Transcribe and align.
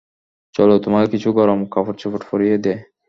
চলো, 0.55 0.75
তোমাকে 0.83 1.07
কিছু 1.13 1.29
গরম 1.39 1.59
কাপড়চোপড় 1.73 2.25
পরিয়ে 2.29 2.55
দেই! 2.57 2.79